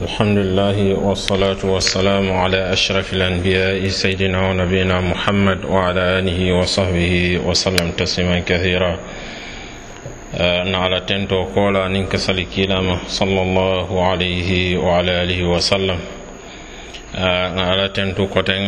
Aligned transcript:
الحمد 0.00 0.38
لله 0.38 0.94
والصلاة 0.94 1.60
والسلام 1.64 2.32
على 2.32 2.72
أشرف 2.72 3.12
الأنبياء 3.12 3.88
سيدنا 3.88 4.48
ونبينا 4.48 5.00
محمد 5.00 5.64
وعلى 5.64 6.00
آله 6.18 6.52
وصحبه 6.52 7.40
وسلم 7.46 7.90
تسليما 7.90 8.38
كثيرا. 8.38 8.98
آه، 10.34 10.62
أن 10.62 10.74
على 10.74 11.00
تنتو 11.00 11.44
قولا 11.44 11.88
ننك 11.88 12.16
سلكيلام 12.16 12.98
صلى 13.08 13.42
الله 13.42 14.06
عليه 14.08 14.78
وعلى 14.78 15.22
آله 15.22 15.44
وسلم. 15.44 15.98
آه، 17.16 17.60
على 17.60 17.88
تنتو 17.88 18.24
قتن 18.24 18.62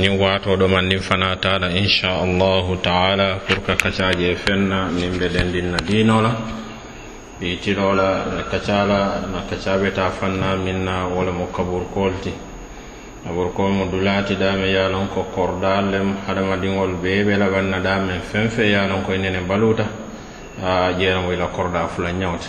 ني 0.00 0.08
واتو 0.08 0.56
نفنا 0.94 1.34
تعالى 1.34 1.78
إن 1.78 1.88
شاء 1.88 2.24
الله 2.24 2.76
تعالى. 2.82 3.38
فرك 3.48 3.76
كتاجي 3.76 4.34
فن 4.34 4.70
من 4.96 5.10
بدن 5.20 5.76
دين 5.86 6.10
الله 6.10 6.34
itiro 7.40 7.94
la 7.94 8.24
ala 8.24 8.42
kaca 8.50 8.84
la 8.86 9.00
ana 9.22 9.42
kaca 9.48 9.78
be 9.78 9.92
ta 9.92 10.10
fanna 10.10 10.56
min 10.56 10.84
na 10.84 11.06
walamu 11.06 11.46
kaburkol 11.52 12.12
ti 12.20 12.32
kaburkol 13.24 13.70
mo 13.70 13.84
dulati 13.86 14.36
dame 14.36 14.66
yalon 14.70 15.08
ko 15.08 15.26
kordalem 15.34 16.16
hadamadiŋol 16.26 16.98
bee 17.02 17.22
be 17.24 17.36
laban 17.36 17.70
na 17.70 17.78
damen 17.80 18.20
feŋ 18.20 18.48
feŋ 18.48 18.66
ye 18.66 18.88
lon 18.88 19.02
ko 19.04 19.12
nene 19.16 19.40
baluta 19.46 19.86
a 20.62 20.92
jeeraŋo 20.98 21.32
ila 21.32 21.46
korda 21.46 21.86
fula 21.86 22.10
ñawte. 22.12 22.48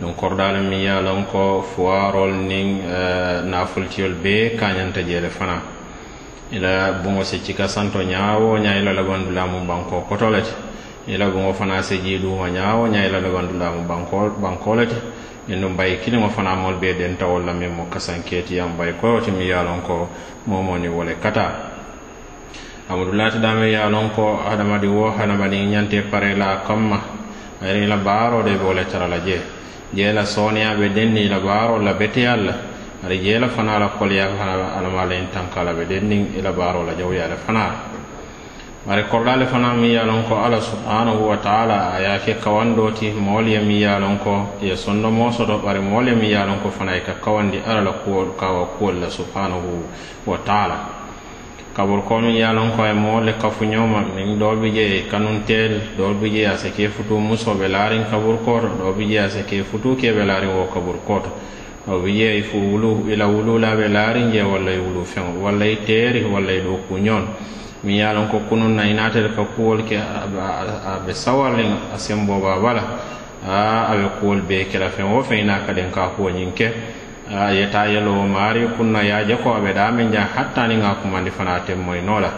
Ɗum 0.00 0.14
kordaale 0.14 0.60
mi 0.62 0.82
yalon 0.84 1.24
ko 1.26 1.62
fuwarol 1.62 2.32
nin 2.34 2.80
eh, 2.86 3.42
nafoltiyol 3.44 4.14
be 4.22 4.54
kañanta 4.56 5.02
jeele 5.02 5.28
fana. 5.28 5.60
Ila 6.52 6.92
buŋo 7.02 7.22
si 7.24 7.40
cika 7.42 7.68
santo 7.68 7.98
ñawo 8.02 8.58
ñaa 8.58 8.78
ila 8.78 8.92
labandulamu 8.92 9.66
banko 9.66 10.00
kotolete. 10.08 10.67
ila 11.08 11.30
gongo 11.30 11.52
fana 11.52 11.82
si 11.82 11.98
jiiduma 11.98 12.50
ñawo 12.50 12.88
ñayila 12.88 13.20
no 13.20 13.28
ganduɗamo 13.32 13.80
bankole 14.40 14.86
te. 14.86 14.96
Ɗum 15.48 15.72
mbayi 15.72 15.96
kiliŋo 16.04 16.28
fana 16.28 16.54
mol 16.54 16.74
biyeɗen 16.76 17.16
tawolla 17.16 17.52
min 17.54 17.70
mo 17.72 17.86
kasanketiyam 17.90 18.74
mbay 18.74 18.92
koyoti 19.00 19.30
mi 19.30 19.48
yalon 19.48 19.80
ko 19.80 20.08
momoni 20.46 20.88
wole 20.88 21.16
kata. 21.22 21.52
Amadou 22.90 23.12
latiɗami 23.16 23.72
yalon 23.72 24.10
ko 24.14 24.36
hadamadi 24.44 24.86
wo 24.86 25.10
hadamadi 25.10 25.56
ñante 25.66 26.02
parela 26.10 26.60
kamma 26.66 27.00
ayri 27.62 27.86
la 27.86 27.96
baarode 27.96 28.52
ɓe 28.60 28.64
wole 28.64 28.84
tarala 28.84 29.18
jee 29.24 29.40
jeela 29.94 30.24
soniyaɓe 30.26 30.88
denni 30.94 31.24
ila 31.24 31.40
baaro 31.40 31.78
la 31.78 31.94
beteyalla 31.94 32.52
aɗa 33.04 33.14
jeela 33.16 33.48
fana 33.48 33.78
la 33.78 33.88
kolya 33.98 34.28
fana 34.36 34.76
alamala 34.78 35.14
en 35.14 35.28
tankala 35.32 35.72
ɓe 35.72 35.84
denni 35.88 36.28
ila 36.38 36.52
baaro 36.52 36.84
la 36.84 36.92
jawyale 36.94 37.36
fanala 37.46 37.87
bari 38.86 39.04
korlale 39.10 39.46
fana 39.46 39.74
mi 39.74 39.88
ye 39.88 40.04
lon 40.04 40.22
ko 40.24 40.36
alla 40.36 40.60
subhanahu 40.60 41.28
wa 41.28 41.36
taala 41.36 41.94
a 41.94 42.00
ye 42.00 42.18
ke 42.24 42.40
kawando 42.40 42.90
ti 42.94 43.10
moolu 43.10 43.48
ye 43.48 43.58
mi 43.60 43.80
ye 43.80 43.98
lon 43.98 44.18
ko 44.18 44.54
ye 44.62 44.76
sondo 44.76 45.10
moo 45.10 45.30
soto 45.32 45.58
bari 45.58 45.80
moolu 45.80 46.08
ye 46.08 46.14
mi 46.14 46.28
ye 46.28 46.38
lon 46.38 46.60
ko 46.62 46.70
fana 46.70 46.96
e 46.96 47.00
ka 47.02 47.14
kawandi 47.20 47.58
ala 47.66 47.82
la 47.82 47.92
kuwol 47.92 48.36
kawa 48.38 48.66
kuwol 48.78 49.00
la 49.00 49.10
subhanahu 49.10 49.82
wa 50.26 50.38
taala. 50.44 50.78
Kaburu 51.74 52.02
ko 52.02 52.20
mi 52.20 52.38
ye 52.38 52.52
lon 52.52 52.70
ko 52.76 52.84
e 52.86 52.92
moolu 52.92 53.32
kafuñoma 53.34 54.14
min 54.14 54.38
dool 54.38 54.56
bi 54.56 54.70
je 54.70 55.06
kanuntel 55.10 55.96
dool 55.96 56.14
bi 56.14 56.30
je 56.30 56.46
a 56.46 56.56
se 56.56 56.70
ke 56.70 56.88
futu 56.88 57.18
musoɓe 57.18 57.68
laarin 57.68 58.04
kaburu 58.10 58.38
koto 58.44 58.68
dool 58.78 58.94
bi 58.94 59.06
je 59.10 59.18
a 59.18 59.28
se 59.28 59.42
ke 59.44 59.64
futu 59.64 59.96
keɓe 59.96 60.24
laarin 60.24 60.50
wo 60.50 60.66
kaburu 60.72 60.98
koto 61.04 61.30
o 61.86 61.98
bi 61.98 62.12
je 62.18 62.34
i 62.34 62.38
e 62.38 62.42
fo 62.42 62.58
wulu 62.58 63.10
ila 63.10 63.26
wululaɓe 63.26 63.88
laarin 63.88 64.32
je 64.32 64.42
walla 64.42 64.70
e 64.70 64.78
wulu 64.78 65.04
feŋo 65.04 65.42
walla 65.42 65.66
e 65.66 65.76
teeri 65.84 66.24
walla 66.24 66.52
e 66.52 66.60
ɗo 66.60 66.78
kuñon 66.88 67.24
mi 67.84 67.98
yalon 67.98 68.26
ko 68.28 68.40
kunun 68.48 68.74
nayi 68.74 68.92
i 68.92 69.34
ka 69.36 69.44
kuwol 69.54 69.82
ke 69.86 69.94
aɓe 69.96 71.06
be 71.06 71.12
a 71.12 71.96
semboo 71.98 72.40
baa 72.40 72.58
bala. 72.58 72.82
A 73.46 73.86
aɓe 73.94 74.18
kuwol 74.20 74.40
be 74.42 74.66
kela 74.70 74.88
feŋ 74.90 75.06
wo 75.14 75.22
feŋ 75.22 75.38
i 75.38 75.44
naa 75.44 75.60
ka 75.92 76.10
kuwoñin 76.16 76.52
ke. 76.54 76.72
A 77.30 77.52
yeta 77.52 77.86
yelo 77.86 78.26
maari 78.26 78.66
kunna 78.76 79.02
ya 79.02 79.22
ko 79.36 79.50
aɓe 79.54 79.72
ɗamen 79.74 80.10
jan 80.12 80.26
hattani 80.34 80.80
ga 80.80 80.96
kumandi 81.02 81.30
fana 81.30 81.60
temmoy 81.64 82.00
la 82.04 82.30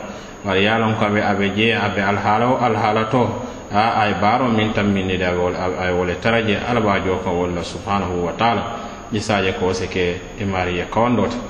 wara 0.45 0.59
yalon 0.61 0.95
ko 0.99 1.05
aɓe 1.07 1.21
aɓe 1.23 1.55
je 1.57 1.73
aɓe 1.75 2.01
alhaala 2.03 2.47
o 2.49 2.57
alhaala 2.61 3.05
to. 3.11 3.29
A 3.73 4.03
ay 4.03 4.11
e 4.11 4.15
baaro 4.21 4.49
min 4.49 4.73
tamminnide 4.75 5.23
ay 5.25 5.93
wole 5.93 6.15
taraje 6.21 6.59
alabajo 6.69 7.23
ko 7.25 7.31
wolla 7.31 7.63
subhanahu 7.63 8.27
wa 8.27 8.33
taala. 8.37 8.63
Isaje 9.13 9.55
ko 9.59 9.73
sike 9.73 10.21
maariye 10.45 10.85
kawandote 10.91 11.50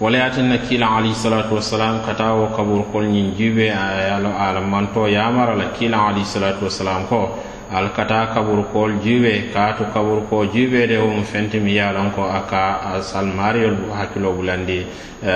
walayatin 0.00 0.48
na 0.48 0.58
kila 0.58 0.96
alayhi 0.96 1.14
salatu 1.14 1.54
wassalam 1.56 2.04
ka 2.04 2.34
wo 2.34 2.48
kaburukol 2.52 3.04
ñiŋ 3.08 3.32
jibe 3.36 3.70
a 3.72 3.84
ye 3.96 4.10
a 4.12 5.08
yamara 5.08 5.54
la 5.56 5.72
kila 5.72 6.08
alayhi 6.12 6.24
salatu 6.28 6.64
wassalam 6.64 7.06
ko 7.08 7.38
al 7.72 7.88
ka 7.92 8.04
taa 8.04 8.26
jibe 9.02 9.50
kaatu 9.52 9.84
kaburko 9.92 10.46
jibe 10.52 10.86
de 10.86 10.98
wo 10.98 11.10
fenti 11.24 11.58
mi 11.58 11.72
ye 11.76 11.82
ko 12.14 12.22
aka 12.28 12.46
ka 12.46 12.80
a 12.94 13.02
salmariyol 13.02 13.90
hakkilo 13.90 14.32
bulandi 14.36 14.86
e, 15.24 15.32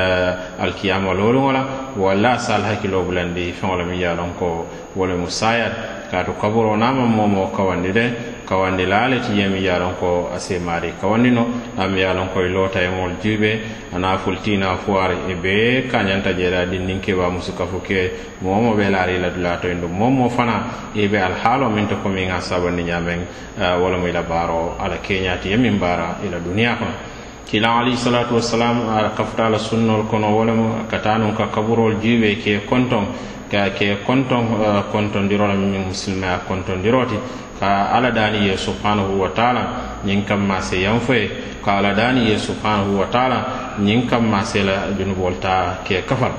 alkiyama 0.61 1.13
loluŋola 1.15 1.65
walla 1.97 2.39
sal 2.39 2.63
hakkilo 2.63 3.03
bulandi 3.03 3.53
feŋo 3.53 3.77
le 3.79 3.85
mi 3.85 3.97
ye 3.99 4.15
ko 4.39 4.67
wo 4.95 5.07
mu 5.07 5.27
sayat 5.27 6.00
kaatu 6.11 6.33
kaburo 6.41 6.77
nama 6.77 7.07
momo 7.07 7.47
kawandi 7.57 7.93
de 7.93 8.05
kawandi 8.49 8.87
laale 8.87 9.21
ti 9.21 9.39
yemi 9.39 9.63
ye 9.63 9.79
lon 9.79 9.95
ko 9.95 10.31
ase 10.35 10.59
semari 10.59 10.93
kawandi 11.01 11.31
no 11.31 11.47
nam 11.77 11.97
ye 11.97 12.13
lon 12.13 12.29
koye 12.35 12.49
loota 12.49 12.83
e 12.83 12.89
mol 12.89 13.13
juuɓe 13.23 13.51
ana 13.95 14.19
fultina 14.19 14.77
foire 14.77 15.17
e 15.31 15.35
be 15.35 15.87
kañanta 15.91 16.33
jeeɗa 16.33 16.67
ɗinnin 16.71 17.01
keɓa 17.01 17.31
musu 17.31 17.53
kafu 17.55 17.79
ke 17.81 18.11
momo 18.43 18.75
ɓe 18.75 18.91
laari 18.91 19.19
ladula 19.19 19.57
toyen 19.63 19.81
ɗum 19.81 19.93
momo 19.93 20.29
fana 20.29 20.91
e 20.95 21.07
ɓe 21.07 21.19
alhaalo 21.19 21.71
min 21.71 21.87
to 21.89 21.97
komin 22.03 22.31
a 22.31 22.41
sabandi 22.41 22.83
ñamen 22.83 23.21
wala 23.57 23.97
mo 23.99 24.07
ila 24.09 24.23
baaro 24.23 24.77
ala 24.81 24.97
keñati 24.99 25.51
yemin 25.51 25.75
mbara 25.79 26.19
ila 26.27 26.39
duniya 26.39 26.75
kono. 26.79 27.10
kila 27.47 27.79
alayhi 27.81 27.97
salatu 27.97 28.35
wassalam 28.35 28.89
a 28.89 29.11
kafutala 29.17 29.59
sunnol 29.59 30.07
kono 30.09 30.31
wolemo 30.37 30.87
katanum 30.91 31.35
ka 31.37 31.47
kaburol 31.49 31.95
juuɓe 32.01 32.37
ke 32.43 32.61
konton 32.69 33.07
ka 33.51 33.71
ke 33.75 33.99
konton 34.07 34.63
uh, 34.63 34.83
kontondirola 34.93 35.55
min 35.59 35.91
musilmaya 35.91 36.39
kontondiroti. 36.47 37.19
Ka 37.59 37.91
ala 37.93 38.11
dani 38.11 38.47
ye 38.49 38.57
subhanahu 38.57 39.19
wa 39.21 39.29
taala 39.35 39.99
ñin 40.07 40.25
kamma 40.25 40.61
se 40.63 40.79
yanfoye. 40.81 41.29
Ka 41.63 41.79
ala 41.79 41.93
dani 41.93 42.31
ye 42.31 42.39
subhanahu 42.39 42.97
wa 43.03 43.07
taala 43.11 43.77
ñin 43.83 44.07
kamma 44.09 44.45
se 44.45 44.63
la 44.63 44.87
junubol 44.97 45.35
ta 45.41 45.83
ke 45.85 46.07
kafal. 46.07 46.33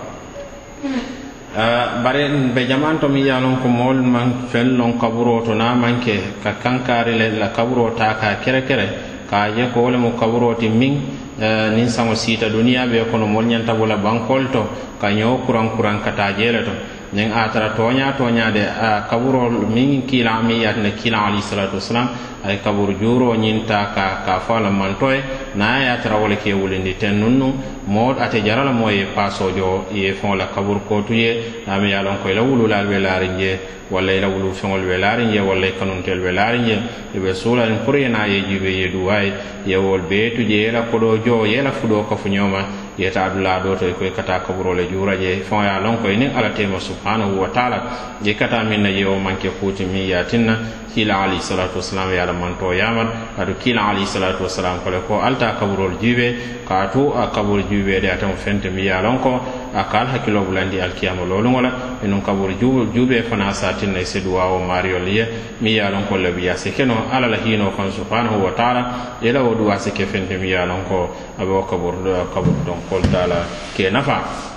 Uh, 1.53 2.01
bare 2.01 2.31
be 2.56 2.66
jaman 2.66 2.97
to 2.97 3.09
min 3.09 3.25
ye 3.25 3.34
ko 3.61 3.67
mool 3.67 3.95
man 4.01 4.47
fen 4.47 4.78
lon 4.78 4.97
kaburo 4.97 5.44
to 5.44 5.53
na 5.53 5.75
manke 5.75 6.41
ka 6.41 6.53
kankari 6.63 7.17
le 7.19 7.38
la 7.38 7.50
kaburo 7.51 7.94
ta 7.94 8.16
ka 8.16 8.40
kere 8.41 8.63
kere. 8.66 9.10
ka 9.31 9.47
je 9.55 9.71
ko 9.73 9.79
wole 9.87 9.95
mu 9.97 10.11
kaburoti 10.19 10.67
min 10.67 10.99
e, 11.39 11.47
nin 11.75 11.87
saŋo 11.87 12.13
siita 12.15 12.49
duniya 12.51 12.85
be 12.91 12.99
kono 13.09 13.25
moolu 13.25 13.47
ñanta 13.47 13.73
bula 13.73 13.95
bankol 13.95 14.51
to 14.51 14.67
ka 14.99 15.07
ñoo 15.09 15.37
kuran 15.47 15.71
kuran 15.75 16.03
kata 16.03 16.35
jele 16.37 16.61
to. 16.67 16.71
nin 17.13 17.31
a 17.31 17.49
tara 17.49 17.73
toña 17.75 18.16
toñade 18.17 18.63
a 18.67 19.05
kaburol 19.09 19.67
min 19.67 20.05
kila 20.05 20.41
mi 20.41 20.61
yatine 20.63 20.91
kila 20.95 21.27
alayhisalatu 21.27 21.75
wasalam 21.75 22.07
ay 22.44 22.57
kaburu 22.63 22.94
juuro 22.99 23.35
ñinta 23.35 23.91
ka 23.94 24.23
ka 24.25 24.39
fo 24.39 24.55
a 24.55 24.59
la 24.59 24.69
manto 24.69 25.07
na 25.55 25.83
ya 25.83 25.97
tara 26.01 26.16
wala 26.17 26.35
ke 26.35 26.53
wulindi 26.53 26.97
ten 26.97 27.19
nun 27.19 27.38
nu 27.38 27.53
moo 27.88 28.16
ate 28.17 28.41
jara 28.44 28.63
la 28.63 28.72
moo 28.72 28.89
ye 28.89 29.05
pasojo 29.13 29.85
ye 29.94 30.13
feŋo 30.13 30.35
la 30.35 30.47
kabur 30.47 30.79
kotu 30.88 31.13
ye. 31.13 31.63
Ami 31.67 31.89
ye 31.89 32.01
lon 32.01 32.17
ko 32.23 32.29
la 32.29 32.41
wululaalu 32.41 32.89
be 32.89 32.99
laariŋ 32.99 33.38
je 33.39 33.59
walla 33.91 34.11
i 34.13 34.19
la 34.22 34.28
wulu 34.28 34.53
feŋolu 34.53 34.88
be 34.88 34.97
laariŋ 34.97 35.31
je 35.33 35.39
walla 35.39 35.67
i 35.67 35.72
kanuntelu 35.78 36.22
be 36.23 36.31
laariŋ 36.31 36.66
je. 36.66 36.78
I 37.16 37.19
be 37.19 37.33
suulaŋ 37.33 37.83
pour 37.83 37.95
ye 37.97 38.07
naa 38.07 38.25
ye 38.25 38.41
jibe 38.47 38.69
ye 38.69 38.88
duwa 38.89 39.22
ye 39.23 39.33
yewol 39.66 40.01
beetuji 40.09 40.63
yela 40.63 40.81
koɗo 40.91 41.17
jo 41.25 41.45
yela 41.45 41.72
fuɗo 41.72 42.03
kafuñoma 42.09 42.66
yeta 42.97 43.25
adula 43.25 43.59
ɗo 43.63 43.75
to 43.79 43.85
e 43.88 43.94
koye 43.94 44.11
kata 44.11 44.39
kaburole 44.39 44.88
juuraje. 44.91 45.41
Fon 45.44 45.63
ya 45.63 45.79
lon 45.79 45.97
koye 45.97 46.17
niŋ 46.17 46.35
ala 46.35 46.49
tema 46.49 46.79
subhanahu 46.79 47.39
wa 47.41 47.47
taala. 47.49 47.83
Je 48.22 48.33
kata 48.33 48.63
min 48.63 48.81
na 48.83 48.89
yewo 48.89 49.19
manke 49.19 49.49
kuuti 49.59 49.85
min 49.85 50.07
yatinna 50.09 50.57
kila 50.94 51.23
alayhi 51.23 51.41
salatu 51.41 51.77
wasalam 51.77 52.11
ye 52.11 52.19
ala 52.19 52.33
manto 52.33 52.73
yamat 52.73 53.07
aɗu 53.39 53.53
kila 53.59 53.81
alayhi 53.89 54.05
salatu 54.07 54.43
wasalam 54.43 54.79
kole 54.84 54.99
ko 55.08 55.19
alta 55.22 55.55
kaburol 55.59 55.96
juuɓe 56.02 56.35
kaatu 56.67 56.91
tu 56.91 57.13
a 57.16 57.28
kaburu 57.31 57.63
juuɓeɗe 57.63 58.11
atamo 58.11 58.35
fente 58.35 58.69
mi 58.69 58.85
ya 58.85 59.02
lon 59.02 59.19
ko. 59.19 59.40
A 59.73 59.84
ka 59.84 60.00
al 60.02 60.08
hakkiloo 60.08 60.46
bulandi 60.46 60.82
alkiyama 60.82 61.26
looluŋo 61.26 61.62
la 61.62 61.72
minun 62.03 62.22
kaburu 62.22 62.53
juube 62.94 63.23
fana 63.23 63.53
satin 63.53 63.94
nay 63.94 64.02
i 64.02 64.06
se 64.06 64.20
duwawo 64.22 64.59
mariyol 64.59 65.08
ye 65.08 65.28
miŋ 65.62 65.73
ye 65.73 65.82
a 65.82 65.90
loŋ 65.90 66.03
ko 66.09 66.18
labiya 66.18 66.58
si 66.58 66.72
ke 66.72 66.85
no 66.85 67.08
alla 67.12 67.28
la 67.28 67.38
hiinoo 67.38 67.72
kaŋ 67.72 67.91
subhanahu 67.91 68.44
wa 68.44 68.52
taala 68.52 68.82
i 69.22 69.32
la 69.32 69.41
wo 69.41 69.56
duwa 69.56 69.78
si 69.79 69.91
ke 69.91 70.06
fente 70.06 70.38
miŋ 70.38 70.50
ye 70.50 70.58
a 70.58 70.66
loŋ 70.66 70.84
ko 70.88 71.09
a 71.38 71.46
be 71.46 71.52
wo 71.52 71.64
kaburu 71.64 72.28
kaburu 72.34 72.59
donkolu 72.66 73.08
taa 73.12 73.28
la 73.28 73.46
ke 73.76 73.90
nafa 73.90 74.50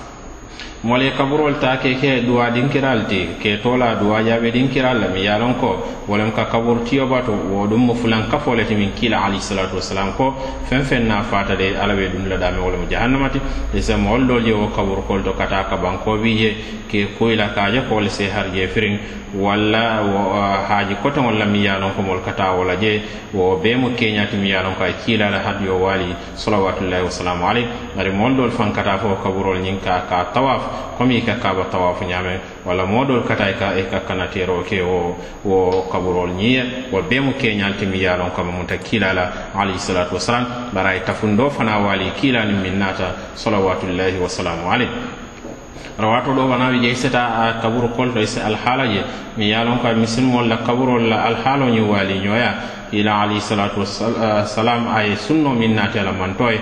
mol 0.85 1.01
ye 1.01 1.13
kaburol 1.17 1.59
ta 1.59 1.79
ke 1.81 1.97
ke 1.97 2.27
duwa 2.27 2.51
dinkiral 2.53 3.07
ti 3.09 3.41
ke 3.41 3.57
tola 3.63 3.97
duwa 3.97 4.21
jaabe 4.23 4.53
dinkiral 4.53 5.01
la 5.01 5.09
mi 5.09 5.23
ye 5.25 5.39
lon 5.39 5.55
ko 5.57 5.71
wolem 6.07 6.31
ka 6.37 6.45
kabur 6.45 6.85
tiyo 6.85 7.07
bato 7.09 7.33
wo 7.33 7.67
ɗum 7.67 7.87
mo 7.87 7.95
fulan 7.95 8.29
kafo 8.29 8.55
le 8.55 8.67
ti 8.67 8.75
min 8.75 8.93
kila 8.93 9.17
alayhisalatu 9.25 9.77
wasalam 9.77 10.13
ko. 10.15 10.35
Fen 10.69 10.85
fen 10.85 11.09
na 11.09 11.23
fata 11.23 11.57
de 11.57 11.75
ala 11.75 11.95
be 11.95 12.13
ɗum 12.13 12.29
la 12.29 12.37
dame 12.37 12.61
wolem 12.61 12.85
jahannamati 12.91 13.41
ti 13.73 13.79
isa 13.79 13.97
mool 13.97 14.27
dol 14.27 14.45
je 14.45 14.53
wo 14.53 14.69
kabur 14.77 15.01
kol 15.09 15.23
to 15.25 15.33
kata 15.33 15.65
kabanko 15.71 16.21
bi 16.21 16.37
je 16.37 16.51
ke 16.87 17.17
koyla 17.19 17.55
kaje 17.55 17.89
kol 17.89 18.07
se 18.11 18.29
har 18.29 18.53
je 18.53 18.67
firin. 18.69 18.99
walla 19.35 20.03
haaji 20.69 20.95
kotoŋol 21.03 21.39
la 21.39 21.47
miŋ 21.47 21.63
ye 21.63 21.71
a 21.71 21.79
loŋ 21.79 21.93
ko 21.97 22.03
moolu 22.03 22.23
ka 22.23 22.33
taa 22.33 22.55
wo 22.55 22.65
la 22.65 22.77
je 22.77 23.03
wo 23.35 23.57
bee 23.63 23.77
mu 23.77 23.91
keeñaati 23.99 24.37
miŋ 24.37 24.47
ye 24.47 24.57
a 24.57 24.63
loŋ 24.63 24.75
ko 24.79 24.85
a 24.85 24.93
kiila 24.93 25.31
la 25.31 25.39
hadu 25.43 25.65
yo 25.67 25.77
waali 25.83 26.15
salawatullahi 26.35 27.03
wasalamu 27.03 27.43
aleyk 27.51 27.67
bari 27.97 28.11
moolu 28.11 28.35
doolu 28.37 28.53
faŋ 28.53 28.73
ka 28.73 28.83
taa 28.83 28.99
fo 28.99 29.19
kaburol 29.23 29.59
ñiŋ 29.59 29.79
ka 29.83 30.07
ka 30.09 30.31
tawaf 30.35 30.63
comme 30.97 31.15
i 31.19 31.23
ka 31.23 31.35
kaaba 31.43 31.65
tawafu 31.71 32.05
ñaame 32.05 32.39
walla 32.65 32.87
moo 32.87 33.05
doolu 33.05 33.23
e 33.25 33.27
ka 33.27 33.35
taa 33.35 33.51
i 33.51 33.55
ka 33.55 33.75
i 33.75 33.83
ka 33.91 34.01
kanateeroo 34.07 34.63
ke 34.63 34.79
wo 34.83 35.17
wo 35.45 35.83
kaburol 35.91 36.31
ñiŋ 36.31 36.51
ye 36.55 36.63
wo 36.93 37.03
bee 37.03 37.21
mu 37.21 37.33
keeñaali 37.35 37.75
ti 37.75 37.87
miŋ 37.87 38.01
ye 38.01 38.09
a 38.09 38.17
loŋ 38.17 38.31
kama 38.37 38.53
munta 38.53 38.77
kiila 38.79 39.13
la 39.13 39.25
alayhi 39.59 39.79
salatu 39.79 40.15
wasalam 40.15 40.71
bari 40.73 40.89
a 40.89 40.95
ye 40.95 41.01
tafundoo 41.03 41.51
fanaŋ 41.51 41.83
waali 41.87 42.11
kiila 42.21 42.45
niŋ 42.47 42.59
miŋ 42.63 42.75
naata 42.79 43.35
salawatullahi 43.35 44.19
wasalamu 44.23 44.71
aleyk 44.71 45.24
aleyh 45.75 45.99
rawato 45.99 46.31
ɗo 46.35 46.43
wona 46.51 46.69
wi 46.71 46.81
jeyi 46.81 46.97
seta 46.97 47.59
kaburu 47.63 47.89
kolto 47.97 48.19
e 48.21 48.27
alhaala 48.45 48.87
je 48.93 49.01
mi 49.37 49.49
yalon 49.51 49.79
ko 49.79 49.89
misilmol 49.97 50.49
la 50.49 50.57
kaburol 50.59 51.09
la 51.09 51.25
alhaalo 51.27 51.67
ñi 51.71 51.81
waali 51.81 52.19
ñoya 52.21 52.55
ila 52.93 53.23
alayhi 53.23 53.41
salatu 53.41 53.81
wassalam 53.81 54.89
aye 54.95 55.17
sunno 55.17 55.51
min 55.55 55.75
naati 55.75 55.99
ala 55.99 56.13
mantoye 56.13 56.61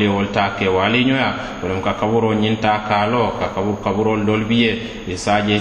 ye 0.00 0.08
wol 0.08 0.28
ta 0.32 0.54
ke 0.58 0.66
waali 0.68 1.04
ñoya 1.04 1.60
wolem 1.62 1.80
ka 1.82 1.94
kaburo 1.94 2.34
ñinta 2.34 2.84
kaalo 2.88 3.32
ka 3.38 3.48
kabur 3.54 3.80
kaburol 3.82 4.24
dol 4.24 4.44
biye 4.44 5.04
e 5.08 5.16
saje 5.16 5.60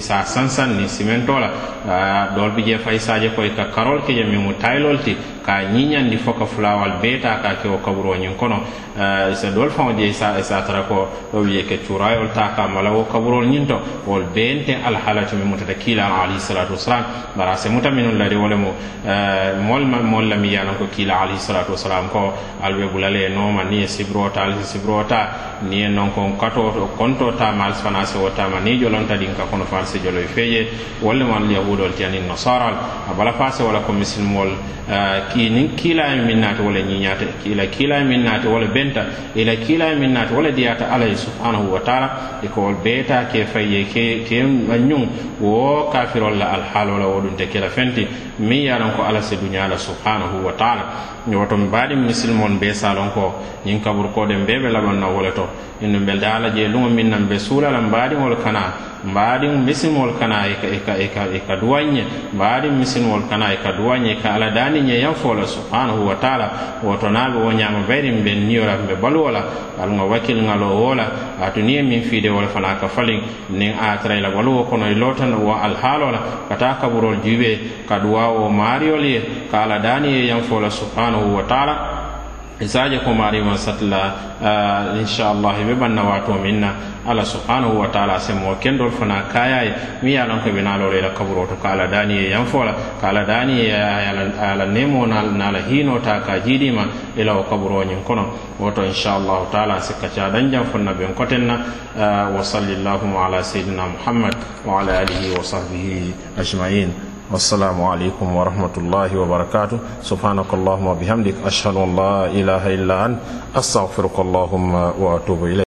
sa 0.00 0.22
sansan 0.24 0.76
ni 0.78 0.88
simento 0.88 1.38
la 1.38 2.28
dol 2.36 2.50
bije 2.52 2.78
fay 2.78 2.98
saje 2.98 3.30
koye 3.34 3.50
ka 3.54 3.64
karol 3.74 4.02
keje 4.06 4.24
mimu 4.24 4.54
taylol 4.60 4.98
ti 5.02 5.16
ka 5.44 5.62
ñiñandi 5.74 6.16
fo 6.18 6.32
ka 6.32 6.46
fulawal 6.46 7.00
beeta 7.02 7.40
ka 7.42 7.54
ke 7.62 7.68
o 7.68 7.78
kaburo 7.82 8.14
ñin 8.14 8.36
kono 8.36 8.62
sa 9.34 9.50
dol 9.50 9.70
faŋo 9.70 9.92
je 9.98 10.12
sa 10.12 10.38
sa 10.42 10.62
tara 10.62 10.82
ko 10.86 11.08
ɗo 11.32 11.38
wiye 11.42 11.62
ke 11.64 11.78
curayol 11.86 12.11
ta 12.34 12.52
ka 12.56 12.66
mala 12.68 12.90
wo 12.92 13.04
kaburol 13.04 13.46
ñinto 13.46 13.80
wol 14.06 14.24
bente 14.34 14.74
alhalatu 14.84 15.36
min 15.36 15.46
mutata 15.48 15.74
kiila 15.74 16.04
alayhi 16.22 16.40
salatu 16.40 16.72
wasalam 16.72 17.04
bara 17.36 17.56
se 17.56 17.68
muta 17.68 17.90
minun 17.90 18.18
ladi 18.18 18.36
wolemo 18.36 18.72
mol 19.66 19.84
mol 19.86 20.24
lam 20.28 20.44
yanan 20.44 20.76
ko 20.78 20.86
kila 20.90 21.22
alayhi 21.22 21.38
salatu 21.40 21.72
wasalam 21.72 22.08
ko 22.10 22.32
albe 22.62 22.86
bulale 22.92 23.28
noma 23.34 23.64
ni 23.64 23.86
sibrota 23.88 24.42
al 24.42 24.62
sibrota 24.64 25.60
ni 25.68 25.86
non 25.88 26.10
ko 26.12 26.30
kato 26.38 26.88
konto 26.96 27.32
ta 27.36 27.52
mal 27.52 27.72
fana 27.72 28.04
se 28.04 28.18
wota 28.18 28.48
ma 28.48 28.60
ni 28.60 28.78
jolonta 28.78 29.16
din 29.16 29.34
ka 29.34 29.44
kono 29.50 29.64
fal 29.64 29.84
se 29.86 29.98
jolo 30.00 30.20
feje 30.34 30.68
wala 31.02 31.24
mal 31.24 31.50
yahudol 31.50 31.92
tiani 31.94 32.20
nasara 32.26 32.72
abala 33.10 33.32
fase 33.32 33.62
wala 33.62 33.80
ko 33.80 33.92
misil 33.92 34.22
mol 34.24 34.48
ki 35.32 35.48
ni 35.50 35.68
kila 35.76 36.16
min 36.26 36.40
nata 36.40 36.62
wala 36.62 36.80
ni 36.82 36.98
nyata 37.00 37.24
kila 37.42 37.66
kila 37.66 38.04
min 38.04 38.24
nata 38.24 38.48
wala 38.48 38.66
benta 38.66 39.06
ila 39.34 39.56
kila 39.56 39.94
min 39.96 40.12
nata 40.12 40.34
wala 40.34 40.50
diata 40.50 40.90
alayhi 40.90 41.16
subhanahu 41.16 41.72
wa 41.72 41.80
ta'ala 41.80 42.01
e 42.42 42.48
kowol 42.48 42.74
beeta 42.82 43.24
ke 43.30 43.44
faye 43.44 43.84
ke 43.84 44.24
ga 44.68 44.76
ñun 44.78 45.08
wo 45.40 45.88
kafirol 45.92 46.36
la 46.38 46.52
alhaalo 46.56 46.98
la 46.98 47.06
wo 47.06 47.20
te 47.36 47.46
kela 47.48 47.68
fenti. 47.68 48.06
Min 48.38 48.62
ye 48.62 48.72
ko 48.96 49.02
ala 49.02 49.20
si 49.22 49.36
duñala 49.36 49.76
subhanahu 49.78 50.44
wa 50.44 50.52
taala. 50.52 50.84
Woto 51.26 51.56
mi 51.56 51.66
mbaɗin 51.66 52.04
misilmon 52.06 52.58
be 52.58 52.72
salon 52.74 53.10
ko 53.14 53.34
ñin 53.64 53.80
kabur 53.80 54.12
koɗen 54.14 54.44
be 54.46 54.58
ɓe 54.58 54.68
laɓan 54.70 55.02
wole 55.14 55.32
to 55.34 55.46
inɗum 55.82 56.04
ɓe 56.06 56.24
ala 56.26 56.50
je 56.54 56.66
luŋo 56.68 56.88
min 56.88 57.08
nan 57.10 57.26
ɓe 57.28 57.38
suulala 57.38 57.80
mbaɗiŋol 57.80 58.36
kana. 58.42 58.91
mbaɗin 59.04 59.64
misinwol 59.66 60.14
kana 60.18 60.46
e 60.46 60.54
ka 60.60 60.94
e 60.96 61.10
e 61.10 61.42
e 61.42 61.56
duwanñe 61.60 62.04
mbaɗin 62.34 62.78
misinwol 62.78 63.22
kana 63.28 63.52
e 63.52 63.56
ka 63.62 63.72
duwanñe 63.72 64.16
ka 64.22 64.34
ala 64.34 64.50
daniñe 64.50 65.00
yan 65.00 65.14
fola 65.14 65.46
subhanahu 65.46 66.06
wa 66.06 66.14
taala. 66.14 66.50
Woto 66.82 67.08
naɓe 67.08 67.36
wo 67.44 67.52
ñama 67.52 67.86
bayrin 67.88 68.22
ɓen 68.24 68.46
niyola 68.46 68.76
ɓe 68.88 68.94
baluwola 69.02 69.44
alga 69.82 70.02
wakkilngal 70.04 70.62
o 70.62 70.74
wola 70.82 71.04
atu 71.42 71.60
ni 71.62 71.74
ye 71.74 71.82
min 71.82 72.02
fiidewol 72.02 72.46
fana 72.48 72.78
ka 72.80 72.88
falin. 72.88 73.20
Nin 73.50 73.74
a 73.78 73.98
tara 73.98 74.16
ila 74.18 74.30
baluwo 74.30 74.64
kono 74.64 74.86
e 74.86 74.94
lotana 74.94 75.36
wo 75.36 75.52
alhaalola 75.52 76.46
kata 76.48 76.78
kaburol 76.80 77.16
juɓe 77.24 77.58
ka 77.88 77.98
duwa 77.98 78.28
o 78.30 78.48
maariyol 78.48 79.04
ye 79.04 79.20
ka 79.50 79.62
ala 79.64 79.78
dani 79.78 80.08
ye 80.12 80.26
yan 80.26 80.42
fola 80.42 80.70
subhanahu 80.70 81.34
wa 81.36 81.42
taala. 81.42 81.91
isaje 82.62 82.98
komarima 83.04 83.58
satla 83.58 84.14
uh, 84.40 84.98
inchallah 85.00 85.54
ɓe 85.66 85.74
ɓanna 85.74 86.02
wato 86.02 86.34
minna. 86.34 86.70
Allah 87.06 87.24
subhanahu 87.26 87.80
wa 87.82 87.88
taala 87.88 88.18
semo 88.20 88.54
kendol 88.62 88.90
fana 88.90 89.26
kayaye 89.32 89.74
mi 90.02 90.12
ye 90.12 90.22
ko 90.22 90.50
ɓe 90.50 90.62
naalole 90.62 90.98
ila 90.98 91.10
kaburo 91.10 91.46
to 91.48 91.56
ko 91.56 91.68
ala 91.68 91.86
dani 91.88 92.14
ye 92.14 92.30
yanfola 92.30 92.72
ko 93.00 93.06
ala 93.06 93.24
dani 93.26 93.58
ye 93.66 93.74
ala 93.74 94.66
nemo 94.66 95.06
nala 95.06 95.58
hinota 95.66 96.20
ka 96.24 96.38
jiiɗima 96.38 96.86
ila 97.18 97.34
o 97.34 97.42
kaburoñin 97.44 98.04
kono 98.06 98.30
woto 98.60 98.84
inchallahu 98.86 99.50
taala 99.50 99.80
si 99.80 99.94
kaca 99.94 100.30
jam 100.50 100.64
fonna 100.70 100.92
ɓen 100.92 101.14
kotenna. 101.14 101.58
Uh, 101.96 102.32
wa 102.36 102.42
salli 102.42 102.76
llahuma 102.82 103.26
ala 103.26 103.42
seydina 103.42 103.86
muhammad 103.86 104.34
wa 104.64 104.80
ala 104.80 105.00
alihi 105.02 105.34
wa 105.36 105.42
sahbihi 105.42 106.14
ajmain. 106.38 107.11
والسلام 107.32 107.82
عليكم 107.82 108.36
ورحمة 108.36 108.74
الله 108.76 109.10
وبركاته. 109.16 109.78
سبحانك 110.04 110.54
اللهم 110.54 110.86
وبحمدك 110.86 111.34
أشهد 111.48 111.76
أن 111.76 111.96
لا 111.96 112.28
إله 112.28 112.62
إلا 112.74 113.06
أنت 113.06 113.18
أستغفرك 113.56 114.16
اللهم 114.20 114.74
وأتوب 115.00 115.44
إليك. 115.44 115.71